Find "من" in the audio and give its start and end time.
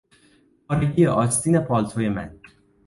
2.09-2.39